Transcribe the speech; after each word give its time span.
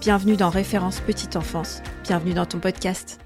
Bienvenue 0.00 0.36
dans 0.36 0.48
Référence 0.48 1.00
Petite 1.00 1.34
Enfance. 1.34 1.82
Bienvenue 2.04 2.32
dans 2.32 2.46
ton 2.46 2.60
podcast. 2.60 3.18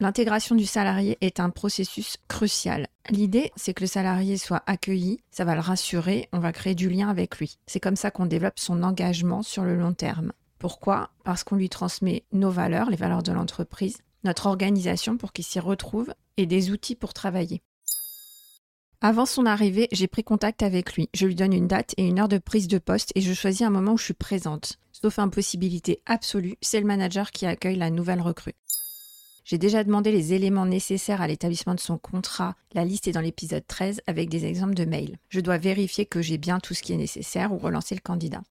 L'intégration 0.00 0.54
du 0.54 0.66
salarié 0.66 1.16
est 1.22 1.40
un 1.40 1.48
processus 1.48 2.18
crucial. 2.28 2.88
L'idée, 3.08 3.52
c'est 3.56 3.72
que 3.72 3.80
le 3.80 3.86
salarié 3.86 4.36
soit 4.36 4.62
accueilli, 4.66 5.20
ça 5.30 5.46
va 5.46 5.54
le 5.54 5.62
rassurer, 5.62 6.28
on 6.34 6.40
va 6.40 6.52
créer 6.52 6.74
du 6.74 6.90
lien 6.90 7.08
avec 7.08 7.38
lui. 7.38 7.56
C'est 7.66 7.80
comme 7.80 7.96
ça 7.96 8.10
qu'on 8.10 8.26
développe 8.26 8.58
son 8.58 8.82
engagement 8.82 9.42
sur 9.42 9.64
le 9.64 9.76
long 9.76 9.94
terme. 9.94 10.34
Pourquoi? 10.58 11.08
Parce 11.24 11.42
qu'on 11.42 11.56
lui 11.56 11.70
transmet 11.70 12.24
nos 12.30 12.50
valeurs, 12.50 12.90
les 12.90 12.96
valeurs 12.96 13.22
de 13.22 13.32
l'entreprise, 13.32 14.02
notre 14.24 14.44
organisation 14.44 15.16
pour 15.16 15.32
qu'il 15.32 15.46
s'y 15.46 15.58
retrouve 15.58 16.12
et 16.36 16.44
des 16.44 16.70
outils 16.70 16.96
pour 16.96 17.14
travailler. 17.14 17.62
Avant 19.00 19.26
son 19.26 19.46
arrivée, 19.46 19.86
j'ai 19.92 20.08
pris 20.08 20.24
contact 20.24 20.64
avec 20.64 20.94
lui. 20.94 21.08
Je 21.14 21.26
lui 21.26 21.36
donne 21.36 21.52
une 21.52 21.68
date 21.68 21.94
et 21.96 22.04
une 22.04 22.18
heure 22.18 22.26
de 22.26 22.38
prise 22.38 22.66
de 22.66 22.78
poste 22.78 23.12
et 23.14 23.20
je 23.20 23.32
choisis 23.32 23.62
un 23.62 23.70
moment 23.70 23.92
où 23.92 23.96
je 23.96 24.02
suis 24.02 24.14
présente. 24.14 24.80
Sauf 24.90 25.20
impossibilité 25.20 26.02
absolue, 26.04 26.56
c'est 26.60 26.80
le 26.80 26.86
manager 26.86 27.30
qui 27.30 27.46
accueille 27.46 27.76
la 27.76 27.90
nouvelle 27.90 28.20
recrue. 28.20 28.56
J'ai 29.44 29.56
déjà 29.56 29.84
demandé 29.84 30.10
les 30.10 30.34
éléments 30.34 30.66
nécessaires 30.66 31.22
à 31.22 31.28
l'établissement 31.28 31.76
de 31.76 31.80
son 31.80 31.96
contrat. 31.96 32.56
La 32.72 32.84
liste 32.84 33.06
est 33.06 33.12
dans 33.12 33.20
l'épisode 33.20 33.64
13 33.68 34.02
avec 34.08 34.28
des 34.30 34.46
exemples 34.46 34.74
de 34.74 34.84
mails. 34.84 35.16
Je 35.28 35.38
dois 35.38 35.58
vérifier 35.58 36.04
que 36.04 36.20
j'ai 36.20 36.36
bien 36.36 36.58
tout 36.58 36.74
ce 36.74 36.82
qui 36.82 36.92
est 36.92 36.96
nécessaire 36.96 37.52
ou 37.52 37.58
relancer 37.58 37.94
le 37.94 38.00
candidat. 38.00 38.42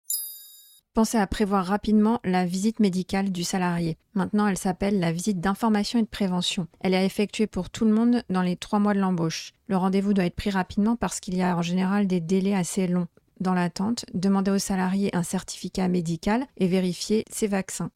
Pensez 0.97 1.19
à 1.19 1.27
prévoir 1.27 1.63
rapidement 1.63 2.19
la 2.23 2.43
visite 2.43 2.79
médicale 2.79 3.31
du 3.31 3.43
salarié. 3.43 3.99
Maintenant, 4.15 4.47
elle 4.47 4.57
s'appelle 4.57 4.99
la 4.99 5.11
visite 5.11 5.39
d'information 5.39 5.99
et 5.99 6.01
de 6.01 6.07
prévention. 6.07 6.65
Elle 6.79 6.95
est 6.95 7.05
effectuée 7.05 7.45
pour 7.45 7.69
tout 7.69 7.85
le 7.85 7.93
monde 7.93 8.23
dans 8.31 8.41
les 8.41 8.55
trois 8.55 8.79
mois 8.79 8.95
de 8.95 8.99
l'embauche. 8.99 9.53
Le 9.67 9.77
rendez-vous 9.77 10.15
doit 10.15 10.25
être 10.25 10.35
pris 10.35 10.49
rapidement 10.49 10.95
parce 10.95 11.19
qu'il 11.19 11.37
y 11.37 11.43
a 11.43 11.55
en 11.55 11.61
général 11.61 12.07
des 12.07 12.19
délais 12.19 12.55
assez 12.55 12.87
longs. 12.87 13.05
Dans 13.39 13.53
l'attente, 13.53 14.05
demandez 14.15 14.49
au 14.49 14.57
salarié 14.57 15.15
un 15.15 15.21
certificat 15.21 15.87
médical 15.87 16.47
et 16.57 16.65
vérifiez 16.65 17.25
ses 17.29 17.45
vaccins. 17.45 17.91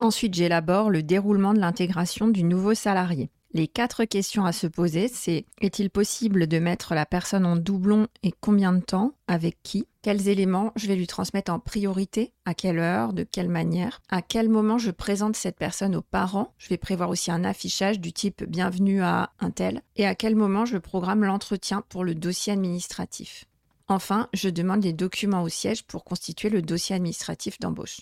Ensuite, 0.00 0.34
j'élabore 0.34 0.90
le 0.90 1.04
déroulement 1.04 1.54
de 1.54 1.60
l'intégration 1.60 2.26
du 2.26 2.42
nouveau 2.42 2.74
salarié. 2.74 3.30
Les 3.54 3.68
quatre 3.68 4.06
questions 4.06 4.44
à 4.44 4.50
se 4.50 4.66
poser, 4.66 5.06
c'est 5.06 5.44
est-il 5.60 5.88
possible 5.88 6.48
de 6.48 6.58
mettre 6.58 6.96
la 6.96 7.06
personne 7.06 7.46
en 7.46 7.54
doublon 7.54 8.08
et 8.24 8.32
combien 8.40 8.72
de 8.72 8.80
temps 8.80 9.12
Avec 9.28 9.58
qui? 9.62 9.86
Quels 10.02 10.26
éléments 10.26 10.72
je 10.74 10.88
vais 10.88 10.96
lui 10.96 11.06
transmettre 11.06 11.52
en 11.52 11.60
priorité? 11.60 12.32
À 12.44 12.54
quelle 12.54 12.80
heure? 12.80 13.12
De 13.12 13.22
quelle 13.22 13.48
manière? 13.48 14.02
À 14.08 14.20
quel 14.20 14.48
moment 14.48 14.76
je 14.76 14.90
présente 14.90 15.36
cette 15.36 15.56
personne 15.56 15.94
aux 15.94 16.02
parents? 16.02 16.52
Je 16.58 16.68
vais 16.70 16.76
prévoir 16.76 17.08
aussi 17.08 17.30
un 17.30 17.44
affichage 17.44 18.00
du 18.00 18.12
type 18.12 18.42
bienvenue 18.42 19.00
à 19.00 19.30
un 19.38 19.52
tel. 19.52 19.80
Et 19.94 20.04
à 20.04 20.16
quel 20.16 20.34
moment 20.34 20.64
je 20.64 20.76
programme 20.76 21.22
l'entretien 21.22 21.84
pour 21.88 22.02
le 22.02 22.16
dossier 22.16 22.52
administratif 22.52 23.44
Enfin, 23.86 24.28
je 24.32 24.48
demande 24.48 24.80
des 24.80 24.92
documents 24.92 25.44
au 25.44 25.48
siège 25.48 25.84
pour 25.84 26.02
constituer 26.02 26.48
le 26.48 26.62
dossier 26.62 26.96
administratif 26.96 27.60
d'embauche. 27.60 28.00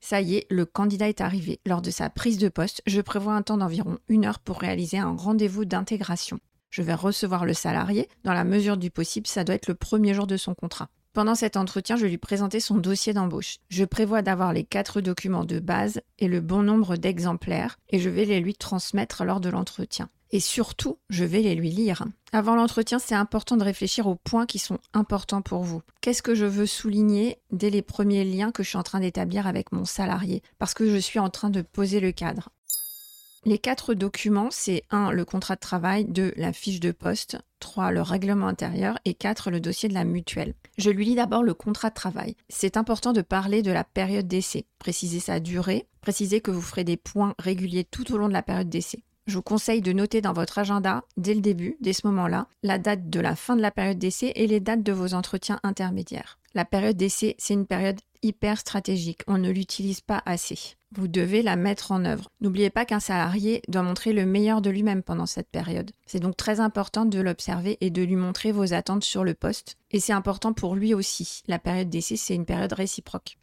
Ça 0.00 0.22
y 0.22 0.36
est, 0.36 0.46
le 0.48 0.64
candidat 0.64 1.10
est 1.10 1.20
arrivé. 1.20 1.60
Lors 1.66 1.82
de 1.82 1.90
sa 1.90 2.08
prise 2.08 2.38
de 2.38 2.48
poste, 2.48 2.80
je 2.86 3.02
prévois 3.02 3.34
un 3.34 3.42
temps 3.42 3.58
d'environ 3.58 3.98
une 4.08 4.24
heure 4.24 4.38
pour 4.38 4.58
réaliser 4.58 4.96
un 4.96 5.14
rendez-vous 5.14 5.66
d'intégration. 5.66 6.40
Je 6.70 6.82
vais 6.82 6.94
recevoir 6.94 7.44
le 7.44 7.54
salarié. 7.54 8.08
Dans 8.24 8.32
la 8.32 8.44
mesure 8.44 8.76
du 8.76 8.90
possible, 8.90 9.26
ça 9.26 9.44
doit 9.44 9.56
être 9.56 9.68
le 9.68 9.74
premier 9.74 10.14
jour 10.14 10.26
de 10.26 10.36
son 10.36 10.54
contrat. 10.54 10.88
Pendant 11.12 11.34
cet 11.34 11.56
entretien, 11.56 11.96
je 11.96 12.02
vais 12.02 12.08
lui 12.08 12.18
présenter 12.18 12.60
son 12.60 12.76
dossier 12.76 13.12
d'embauche. 13.12 13.56
Je 13.68 13.84
prévois 13.84 14.22
d'avoir 14.22 14.52
les 14.52 14.62
quatre 14.62 15.00
documents 15.00 15.44
de 15.44 15.58
base 15.58 16.00
et 16.20 16.28
le 16.28 16.40
bon 16.40 16.62
nombre 16.62 16.96
d'exemplaires 16.96 17.78
et 17.88 17.98
je 17.98 18.08
vais 18.08 18.24
les 18.24 18.38
lui 18.38 18.54
transmettre 18.54 19.24
lors 19.24 19.40
de 19.40 19.48
l'entretien. 19.48 20.08
Et 20.32 20.38
surtout, 20.38 20.98
je 21.08 21.24
vais 21.24 21.40
les 21.40 21.56
lui 21.56 21.70
lire. 21.70 22.04
Avant 22.32 22.54
l'entretien, 22.54 23.00
c'est 23.00 23.16
important 23.16 23.56
de 23.56 23.64
réfléchir 23.64 24.06
aux 24.06 24.14
points 24.14 24.46
qui 24.46 24.60
sont 24.60 24.78
importants 24.94 25.42
pour 25.42 25.64
vous. 25.64 25.82
Qu'est-ce 26.00 26.22
que 26.22 26.36
je 26.36 26.44
veux 26.46 26.66
souligner 26.66 27.38
dès 27.50 27.70
les 27.70 27.82
premiers 27.82 28.24
liens 28.24 28.52
que 28.52 28.62
je 28.62 28.68
suis 28.68 28.78
en 28.78 28.84
train 28.84 29.00
d'établir 29.00 29.48
avec 29.48 29.72
mon 29.72 29.84
salarié? 29.84 30.44
Parce 30.58 30.74
que 30.74 30.88
je 30.88 30.98
suis 30.98 31.18
en 31.18 31.30
train 31.30 31.50
de 31.50 31.62
poser 31.62 31.98
le 31.98 32.12
cadre. 32.12 32.50
Les 33.46 33.58
quatre 33.58 33.94
documents, 33.94 34.50
c'est 34.50 34.82
1. 34.90 35.12
le 35.12 35.24
contrat 35.24 35.54
de 35.54 35.60
travail, 35.60 36.04
2. 36.04 36.34
la 36.36 36.52
fiche 36.52 36.78
de 36.78 36.92
poste, 36.92 37.38
3. 37.60 37.90
le 37.90 38.02
règlement 38.02 38.48
intérieur 38.48 38.98
et 39.06 39.14
4. 39.14 39.50
le 39.50 39.60
dossier 39.60 39.88
de 39.88 39.94
la 39.94 40.04
mutuelle. 40.04 40.52
Je 40.76 40.90
lui 40.90 41.06
lis 41.06 41.14
d'abord 41.14 41.42
le 41.42 41.54
contrat 41.54 41.88
de 41.88 41.94
travail. 41.94 42.36
C'est 42.50 42.76
important 42.76 43.14
de 43.14 43.22
parler 43.22 43.62
de 43.62 43.72
la 43.72 43.82
période 43.82 44.28
d'essai, 44.28 44.66
préciser 44.78 45.20
sa 45.20 45.40
durée, 45.40 45.86
préciser 46.02 46.42
que 46.42 46.50
vous 46.50 46.60
ferez 46.60 46.84
des 46.84 46.98
points 46.98 47.34
réguliers 47.38 47.84
tout 47.84 48.12
au 48.12 48.18
long 48.18 48.28
de 48.28 48.34
la 48.34 48.42
période 48.42 48.68
d'essai. 48.68 49.02
Je 49.26 49.36
vous 49.36 49.42
conseille 49.42 49.80
de 49.80 49.92
noter 49.92 50.20
dans 50.20 50.32
votre 50.32 50.58
agenda, 50.58 51.04
dès 51.16 51.34
le 51.34 51.40
début, 51.40 51.76
dès 51.80 51.92
ce 51.92 52.06
moment-là, 52.08 52.48
la 52.62 52.78
date 52.78 53.10
de 53.10 53.20
la 53.20 53.36
fin 53.36 53.54
de 53.54 53.62
la 53.62 53.70
période 53.70 53.98
d'essai 53.98 54.32
et 54.34 54.46
les 54.46 54.60
dates 54.60 54.82
de 54.82 54.92
vos 54.92 55.14
entretiens 55.14 55.60
intermédiaires. 55.62 56.38
La 56.54 56.64
période 56.64 56.96
d'essai, 56.96 57.36
c'est 57.38 57.54
une 57.54 57.66
période 57.66 58.00
hyper 58.22 58.58
stratégique. 58.58 59.22
On 59.28 59.38
ne 59.38 59.50
l'utilise 59.50 60.00
pas 60.00 60.22
assez. 60.26 60.58
Vous 60.92 61.06
devez 61.06 61.42
la 61.42 61.54
mettre 61.54 61.92
en 61.92 62.04
œuvre. 62.04 62.28
N'oubliez 62.40 62.70
pas 62.70 62.84
qu'un 62.84 62.98
salarié 62.98 63.62
doit 63.68 63.82
montrer 63.82 64.12
le 64.12 64.26
meilleur 64.26 64.60
de 64.60 64.70
lui-même 64.70 65.04
pendant 65.04 65.26
cette 65.26 65.48
période. 65.48 65.92
C'est 66.06 66.18
donc 66.18 66.36
très 66.36 66.58
important 66.58 67.04
de 67.04 67.20
l'observer 67.20 67.78
et 67.80 67.90
de 67.90 68.02
lui 68.02 68.16
montrer 68.16 68.50
vos 68.50 68.72
attentes 68.74 69.04
sur 69.04 69.22
le 69.22 69.34
poste. 69.34 69.76
Et 69.92 70.00
c'est 70.00 70.12
important 70.12 70.52
pour 70.52 70.74
lui 70.74 70.92
aussi. 70.92 71.42
La 71.46 71.60
période 71.60 71.88
d'essai, 71.88 72.16
c'est 72.16 72.34
une 72.34 72.46
période 72.46 72.72
réciproque. 72.72 73.38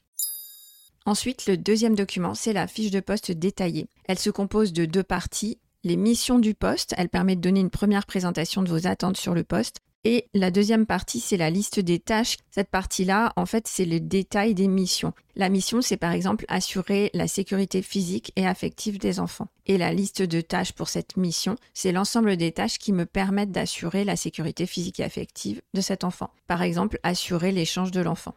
Ensuite, 1.06 1.46
le 1.46 1.56
deuxième 1.56 1.96
document, 1.96 2.34
c'est 2.34 2.52
la 2.52 2.68
fiche 2.68 2.92
de 2.92 3.00
poste 3.00 3.32
détaillée. 3.32 3.88
Elle 4.10 4.20
se 4.20 4.30
compose 4.30 4.74
de 4.74 4.84
deux 4.84 5.04
parties, 5.04 5.58
les 5.88 5.98
missions 5.98 6.38
du 6.38 6.53
poste. 6.53 6.94
Elle 6.98 7.09
permet 7.09 7.36
de 7.36 7.42
donner 7.42 7.62
une 7.62 7.72
première 7.72 8.06
présentation 8.06 8.62
de 8.62 8.70
vos 8.70 8.86
attentes 8.86 9.18
sur 9.18 9.34
le 9.34 9.44
poste. 9.44 9.78
Et 10.03 10.28
la 10.34 10.52
deuxième 10.52 10.86
partie, 10.86 11.20
c'est 11.20 11.36
la 11.38 11.50
liste 11.50 11.80
des 11.80 12.00
tâches. 12.00 12.38
Cette 12.52 12.70
partie-là, 12.70 13.34
en 13.36 13.46
fait, 13.46 13.68
c'est 13.68 13.84
le 13.84 14.00
détail 14.00 14.53
des 14.53 14.68
missions. 14.68 15.12
La 15.36 15.50
mission, 15.50 15.81
c'est 15.81 15.98
par 15.98 16.14
exemple 16.14 16.46
assurer 16.48 17.09
la 17.14 17.28
sécurité 17.28 17.81
physique 17.81 18.31
et 18.36 18.48
affective 18.48 19.00
des 19.00 19.20
enfants. 19.20 19.50
Et 19.66 19.78
la 19.78 19.92
liste 19.92 20.22
de 20.22 20.40
tâches 20.40 20.72
pour 20.72 20.88
cette 20.88 21.18
mission, 21.18 21.56
c'est 21.74 21.92
l'ensemble 21.92 22.38
des 22.38 22.52
tâches 22.52 22.78
qui 22.78 22.94
me 22.94 23.06
permettent 23.06 23.52
d'assurer 23.52 24.06
la 24.06 24.16
sécurité 24.16 24.66
physique 24.66 25.00
et 25.00 25.04
affective 25.04 25.62
de 25.74 25.81
cet 25.81 26.04
enfant. 26.04 26.30
Par 26.48 26.62
exemple, 26.62 27.00
assurer 27.04 27.52
l'échange 27.52 27.92
de 27.92 28.02
l'enfant. 28.02 28.36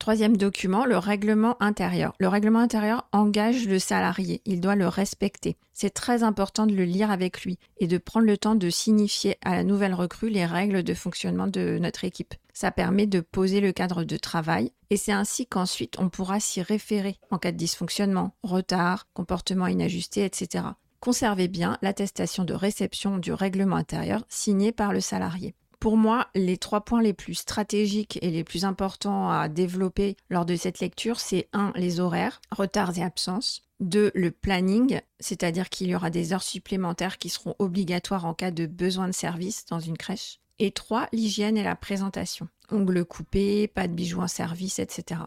Troisième 0.00 0.38
document, 0.38 0.86
le 0.86 0.96
règlement 0.96 1.58
intérieur. 1.60 2.14
Le 2.18 2.26
règlement 2.26 2.60
intérieur 2.60 3.06
engage 3.12 3.68
le 3.68 3.78
salarié, 3.78 4.40
il 4.46 4.62
doit 4.62 4.74
le 4.74 4.88
respecter. 4.88 5.58
C'est 5.74 5.92
très 5.92 6.22
important 6.22 6.66
de 6.66 6.72
le 6.74 6.84
lire 6.84 7.10
avec 7.10 7.42
lui 7.42 7.58
et 7.76 7.86
de 7.86 7.98
prendre 7.98 8.24
le 8.24 8.38
temps 8.38 8.54
de 8.54 8.70
signifier 8.70 9.36
à 9.42 9.54
la 9.54 9.62
nouvelle 9.62 9.92
recrue 9.92 10.30
les 10.30 10.46
règles 10.46 10.82
de 10.84 10.94
fonctionnement 10.94 11.48
de 11.48 11.76
notre 11.78 12.04
équipe. 12.04 12.34
Ça 12.54 12.70
permet 12.70 13.06
de 13.06 13.20
poser 13.20 13.60
le 13.60 13.72
cadre 13.72 14.02
de 14.04 14.16
travail 14.16 14.72
et 14.88 14.96
c'est 14.96 15.12
ainsi 15.12 15.46
qu'ensuite 15.46 15.98
on 15.98 16.08
pourra 16.08 16.40
s'y 16.40 16.62
référer 16.62 17.18
en 17.30 17.36
cas 17.36 17.52
de 17.52 17.58
dysfonctionnement, 17.58 18.34
retard, 18.42 19.06
comportement 19.12 19.66
inajusté, 19.66 20.24
etc. 20.24 20.64
Conservez 21.00 21.48
bien 21.48 21.76
l'attestation 21.82 22.44
de 22.44 22.54
réception 22.54 23.18
du 23.18 23.34
règlement 23.34 23.76
intérieur 23.76 24.24
signée 24.30 24.72
par 24.72 24.94
le 24.94 25.00
salarié. 25.02 25.54
Pour 25.80 25.96
moi, 25.96 26.28
les 26.34 26.58
trois 26.58 26.82
points 26.82 27.00
les 27.00 27.14
plus 27.14 27.34
stratégiques 27.34 28.18
et 28.20 28.30
les 28.30 28.44
plus 28.44 28.66
importants 28.66 29.30
à 29.30 29.48
développer 29.48 30.14
lors 30.28 30.44
de 30.44 30.54
cette 30.54 30.78
lecture, 30.78 31.18
c'est 31.18 31.48
1. 31.54 31.72
les 31.74 32.00
horaires, 32.00 32.42
retards 32.50 32.98
et 32.98 33.02
absences. 33.02 33.62
2. 33.80 34.10
le 34.14 34.30
planning, 34.30 35.00
c'est-à-dire 35.20 35.70
qu'il 35.70 35.88
y 35.88 35.94
aura 35.94 36.10
des 36.10 36.34
heures 36.34 36.42
supplémentaires 36.42 37.16
qui 37.16 37.30
seront 37.30 37.54
obligatoires 37.58 38.26
en 38.26 38.34
cas 38.34 38.50
de 38.50 38.66
besoin 38.66 39.08
de 39.08 39.14
service 39.14 39.64
dans 39.70 39.80
une 39.80 39.96
crèche. 39.96 40.40
Et 40.58 40.70
3. 40.70 41.08
l'hygiène 41.12 41.56
et 41.56 41.62
la 41.62 41.76
présentation. 41.76 42.48
Ongles 42.70 43.06
coupés, 43.06 43.66
pas 43.66 43.88
de 43.88 43.94
bijoux 43.94 44.20
en 44.20 44.28
service, 44.28 44.80
etc. 44.80 45.22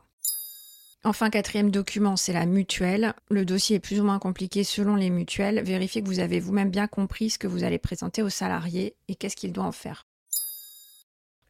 Enfin, 1.03 1.31
quatrième 1.31 1.71
document, 1.71 2.15
c'est 2.15 2.31
la 2.31 2.45
mutuelle. 2.45 3.15
Le 3.31 3.43
dossier 3.43 3.77
est 3.77 3.79
plus 3.79 3.99
ou 3.99 4.03
moins 4.03 4.19
compliqué 4.19 4.63
selon 4.63 4.95
les 4.95 5.09
mutuelles. 5.09 5.63
Vérifiez 5.63 6.03
que 6.03 6.07
vous 6.07 6.19
avez 6.19 6.39
vous-même 6.39 6.69
bien 6.69 6.85
compris 6.85 7.31
ce 7.31 7.39
que 7.39 7.47
vous 7.47 7.63
allez 7.63 7.79
présenter 7.79 8.21
aux 8.21 8.29
salariés 8.29 8.95
et 9.07 9.15
qu'est-ce 9.15 9.35
qu'il 9.35 9.51
doit 9.51 9.65
en 9.65 9.71
faire. 9.71 10.05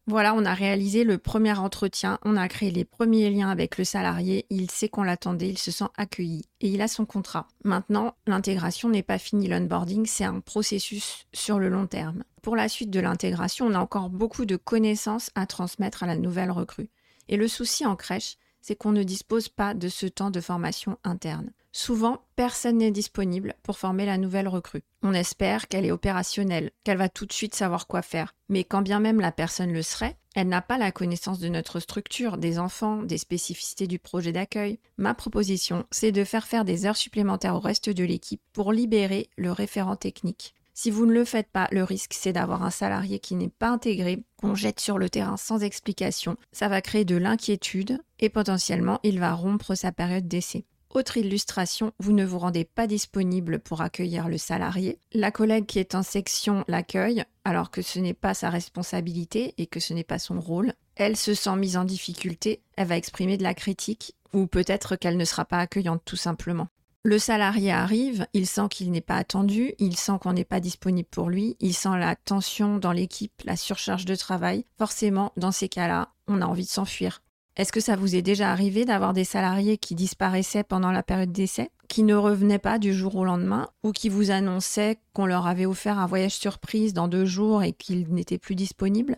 Voilà, 0.05 0.33
on 0.33 0.43
a 0.43 0.53
réalisé 0.53 1.05
le 1.05 1.17
premier 1.17 1.57
entretien, 1.57 2.19
on 2.25 2.35
a 2.35 2.49
créé 2.49 2.71
les 2.71 2.83
premiers 2.83 3.29
liens 3.29 3.49
avec 3.49 3.77
le 3.77 3.85
salarié, 3.85 4.45
il 4.49 4.69
sait 4.69 4.89
qu'on 4.89 5.03
l'attendait, 5.03 5.47
il 5.47 5.57
se 5.57 5.71
sent 5.71 5.87
accueilli 5.95 6.43
et 6.59 6.67
il 6.67 6.81
a 6.81 6.89
son 6.89 7.05
contrat. 7.05 7.47
Maintenant, 7.63 8.13
l'intégration 8.27 8.89
n'est 8.89 9.01
pas 9.01 9.17
finie, 9.17 9.47
l'onboarding, 9.47 10.05
c'est 10.05 10.25
un 10.25 10.41
processus 10.41 11.25
sur 11.31 11.57
le 11.57 11.69
long 11.69 11.87
terme. 11.87 12.25
Pour 12.41 12.57
la 12.57 12.67
suite 12.67 12.89
de 12.89 12.99
l'intégration, 12.99 13.67
on 13.67 13.75
a 13.75 13.79
encore 13.79 14.09
beaucoup 14.09 14.43
de 14.43 14.57
connaissances 14.57 15.31
à 15.35 15.45
transmettre 15.45 16.03
à 16.03 16.07
la 16.07 16.17
nouvelle 16.17 16.51
recrue. 16.51 16.89
Et 17.29 17.37
le 17.37 17.47
souci 17.47 17.85
en 17.85 17.95
crèche, 17.95 18.35
c'est 18.63 18.75
qu'on 18.75 18.93
ne 18.93 19.03
dispose 19.03 19.49
pas 19.49 19.75
de 19.75 19.89
ce 19.89 20.07
temps 20.07 20.31
de 20.31 20.41
formation 20.41 20.97
interne. 21.03 21.51
Souvent, 21.73 22.23
personne 22.35 22.77
n'est 22.77 22.91
disponible 22.91 23.55
pour 23.61 23.77
former 23.77 24.05
la 24.05 24.17
nouvelle 24.17 24.47
recrue. 24.47 24.83
On 25.01 25.13
espère 25.13 25.67
qu'elle 25.67 25.85
est 25.85 25.91
opérationnelle, 25.91 26.71
qu'elle 26.83 26.97
va 26.97 27.09
tout 27.09 27.25
de 27.25 27.33
suite 27.33 27.55
savoir 27.55 27.87
quoi 27.87 28.01
faire. 28.01 28.35
Mais 28.47 28.63
quand 28.63 28.81
bien 28.81 28.99
même 28.99 29.19
la 29.19 29.31
personne 29.31 29.73
le 29.73 29.81
serait, 29.81 30.15
elle 30.35 30.47
n'a 30.47 30.61
pas 30.61 30.77
la 30.77 30.91
connaissance 30.91 31.39
de 31.39 31.49
notre 31.49 31.79
structure, 31.79 32.37
des 32.37 32.57
enfants, 32.57 33.03
des 33.03 33.17
spécificités 33.17 33.87
du 33.87 33.99
projet 33.99 34.31
d'accueil. 34.31 34.79
Ma 34.97 35.13
proposition, 35.13 35.85
c'est 35.91 36.11
de 36.11 36.23
faire 36.23 36.47
faire 36.47 36.63
des 36.63 36.85
heures 36.85 36.97
supplémentaires 36.97 37.55
au 37.55 37.59
reste 37.59 37.89
de 37.89 38.03
l'équipe 38.03 38.41
pour 38.53 38.71
libérer 38.71 39.29
le 39.35 39.51
référent 39.51 39.95
technique. 39.95 40.55
Si 40.73 40.89
vous 40.89 41.05
ne 41.05 41.13
le 41.13 41.23
faites 41.23 41.49
pas, 41.51 41.67
le 41.71 41.83
risque 41.83 42.13
c'est 42.13 42.33
d'avoir 42.33 42.63
un 42.63 42.71
salarié 42.71 43.19
qui 43.19 43.35
n'est 43.35 43.49
pas 43.49 43.69
intégré, 43.69 44.23
qu'on 44.37 44.55
jette 44.55 44.79
sur 44.79 44.97
le 44.97 45.09
terrain 45.09 45.37
sans 45.37 45.63
explication. 45.63 46.35
Ça 46.51 46.67
va 46.67 46.81
créer 46.81 47.05
de 47.05 47.15
l'inquiétude 47.15 47.99
et 48.19 48.29
potentiellement 48.29 48.99
il 49.03 49.19
va 49.19 49.33
rompre 49.33 49.75
sa 49.75 49.91
période 49.91 50.27
d'essai. 50.27 50.65
Autre 50.89 51.17
illustration, 51.17 51.91
vous 51.99 52.11
ne 52.11 52.23
vous 52.25 52.37
rendez 52.37 52.65
pas 52.65 52.85
disponible 52.85 53.59
pour 53.59 53.81
accueillir 53.81 54.27
le 54.27 54.37
salarié. 54.37 54.99
La 55.11 55.31
collègue 55.31 55.65
qui 55.65 55.79
est 55.79 55.95
en 55.95 56.03
section 56.03 56.63
l'accueille 56.67 57.23
alors 57.45 57.71
que 57.71 57.81
ce 57.81 57.99
n'est 57.99 58.13
pas 58.13 58.33
sa 58.33 58.49
responsabilité 58.49 59.55
et 59.57 59.65
que 59.65 59.79
ce 59.79 59.93
n'est 59.93 60.03
pas 60.03 60.19
son 60.19 60.39
rôle. 60.39 60.73
Elle 60.95 61.17
se 61.17 61.33
sent 61.33 61.55
mise 61.55 61.77
en 61.77 61.83
difficulté, 61.83 62.61
elle 62.77 62.87
va 62.87 62.97
exprimer 62.97 63.37
de 63.37 63.43
la 63.43 63.55
critique 63.55 64.15
ou 64.33 64.47
peut-être 64.47 64.95
qu'elle 64.95 65.17
ne 65.17 65.25
sera 65.25 65.45
pas 65.45 65.59
accueillante 65.59 66.01
tout 66.05 66.15
simplement. 66.15 66.67
Le 67.05 67.19
salarié 67.19 67.69
arrive, 67.69 68.25
il 68.31 68.47
sent 68.47 68.69
qu'il 68.69 68.89
n'est 68.89 69.01
pas 69.01 69.17
attendu, 69.17 69.73
il 69.77 69.97
sent 69.97 70.13
qu'on 70.21 70.31
n'est 70.31 70.45
pas 70.45 70.61
disponible 70.61 71.09
pour 71.11 71.29
lui, 71.29 71.57
il 71.59 71.73
sent 71.73 71.97
la 71.97 72.15
tension 72.15 72.77
dans 72.77 72.93
l'équipe, 72.93 73.41
la 73.43 73.57
surcharge 73.57 74.05
de 74.05 74.15
travail. 74.15 74.65
Forcément, 74.77 75.33
dans 75.35 75.51
ces 75.51 75.67
cas-là, 75.67 76.13
on 76.29 76.41
a 76.41 76.45
envie 76.45 76.63
de 76.63 76.69
s'enfuir. 76.69 77.21
Est-ce 77.57 77.73
que 77.73 77.81
ça 77.81 77.97
vous 77.97 78.15
est 78.15 78.21
déjà 78.21 78.51
arrivé 78.53 78.85
d'avoir 78.85 79.11
des 79.11 79.25
salariés 79.25 79.77
qui 79.77 79.95
disparaissaient 79.95 80.63
pendant 80.63 80.91
la 80.93 81.03
période 81.03 81.33
d'essai, 81.33 81.71
qui 81.89 82.03
ne 82.03 82.15
revenaient 82.15 82.57
pas 82.57 82.79
du 82.79 82.93
jour 82.93 83.17
au 83.17 83.25
lendemain, 83.25 83.67
ou 83.83 83.91
qui 83.91 84.07
vous 84.07 84.31
annonçaient 84.31 84.97
qu'on 85.11 85.25
leur 85.25 85.45
avait 85.45 85.65
offert 85.65 85.99
un 85.99 86.07
voyage 86.07 86.35
surprise 86.35 86.93
dans 86.93 87.09
deux 87.09 87.25
jours 87.25 87.63
et 87.63 87.73
qu'ils 87.73 88.13
n'étaient 88.13 88.37
plus 88.37 88.55
disponibles? 88.55 89.17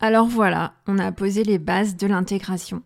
Alors 0.00 0.26
voilà, 0.26 0.74
on 0.88 0.98
a 0.98 1.12
posé 1.12 1.44
les 1.44 1.58
bases 1.58 1.94
de 1.94 2.08
l'intégration. 2.08 2.82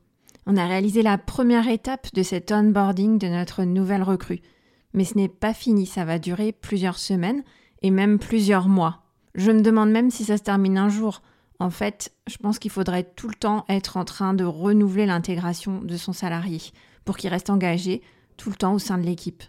On 0.46 0.56
a 0.56 0.66
réalisé 0.66 1.02
la 1.02 1.18
première 1.18 1.68
étape 1.68 2.12
de 2.14 2.22
cet 2.22 2.50
onboarding 2.50 3.18
de 3.18 3.28
notre 3.28 3.62
nouvelle 3.64 4.02
recrue. 4.02 4.40
Mais 4.92 5.04
ce 5.04 5.16
n'est 5.16 5.28
pas 5.28 5.54
fini, 5.54 5.86
ça 5.86 6.04
va 6.04 6.18
durer 6.18 6.52
plusieurs 6.52 6.98
semaines 6.98 7.42
et 7.82 7.90
même 7.90 8.18
plusieurs 8.18 8.68
mois. 8.68 9.02
Je 9.34 9.50
me 9.50 9.62
demande 9.62 9.90
même 9.90 10.10
si 10.10 10.24
ça 10.24 10.36
se 10.36 10.42
termine 10.42 10.78
un 10.78 10.88
jour. 10.88 11.22
En 11.58 11.70
fait, 11.70 12.12
je 12.26 12.36
pense 12.36 12.58
qu'il 12.58 12.70
faudrait 12.70 13.04
tout 13.04 13.28
le 13.28 13.34
temps 13.34 13.64
être 13.68 13.96
en 13.96 14.04
train 14.04 14.34
de 14.34 14.44
renouveler 14.44 15.06
l'intégration 15.06 15.80
de 15.80 15.96
son 15.96 16.12
salarié 16.12 16.60
pour 17.04 17.16
qu'il 17.16 17.30
reste 17.30 17.50
engagé 17.50 18.02
tout 18.36 18.50
le 18.50 18.56
temps 18.56 18.74
au 18.74 18.78
sein 18.78 18.98
de 18.98 19.04
l'équipe. 19.04 19.42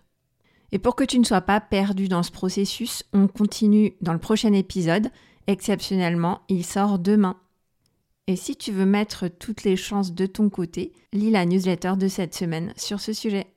Et 0.72 0.80
pour 0.80 0.96
que 0.96 1.04
tu 1.04 1.20
ne 1.20 1.24
sois 1.24 1.42
pas 1.42 1.60
perdu 1.60 2.08
dans 2.08 2.24
ce 2.24 2.32
processus, 2.32 3.04
on 3.14 3.28
continue 3.28 3.94
dans 4.02 4.14
le 4.14 4.20
prochain 4.20 4.54
épisode. 4.54 5.10
Exceptionnellement, 5.48 6.42
il 6.50 6.66
sort 6.66 7.00
demain. 7.00 7.36
Et 8.28 8.36
si 8.36 8.56
tu 8.56 8.72
veux 8.72 8.86
mettre 8.86 9.28
toutes 9.28 9.64
les 9.64 9.76
chances 9.76 10.14
de 10.14 10.26
ton 10.26 10.50
côté, 10.50 10.94
lis 11.12 11.32
la 11.32 11.46
newsletter 11.46 11.94
de 11.98 12.08
cette 12.08 12.34
semaine 12.34 12.74
sur 12.78 13.00
ce 13.00 13.12
sujet. 13.12 13.48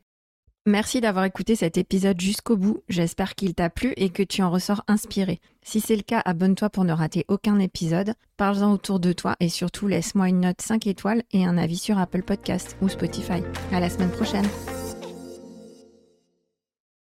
Merci 0.68 1.00
d'avoir 1.00 1.24
écouté 1.24 1.54
cet 1.54 1.78
épisode 1.78 2.20
jusqu'au 2.20 2.56
bout, 2.56 2.82
j'espère 2.88 3.36
qu'il 3.36 3.54
t'a 3.54 3.70
plu 3.70 3.92
et 3.96 4.10
que 4.10 4.24
tu 4.24 4.42
en 4.42 4.50
ressors 4.50 4.82
inspiré. 4.88 5.40
Si 5.62 5.80
c'est 5.80 5.94
le 5.94 6.02
cas, 6.02 6.20
abonne-toi 6.24 6.70
pour 6.70 6.84
ne 6.84 6.92
rater 6.92 7.24
aucun 7.28 7.60
épisode, 7.60 8.14
parle-en 8.36 8.72
autour 8.72 8.98
de 8.98 9.12
toi 9.12 9.36
et 9.38 9.48
surtout 9.48 9.86
laisse-moi 9.86 10.28
une 10.28 10.40
note 10.40 10.60
5 10.60 10.88
étoiles 10.88 11.22
et 11.30 11.44
un 11.44 11.56
avis 11.56 11.78
sur 11.78 11.98
Apple 11.98 12.22
Podcast 12.22 12.76
ou 12.82 12.88
Spotify. 12.88 13.44
À 13.70 13.78
la 13.78 13.88
semaine 13.88 14.10
prochaine. 14.10 14.48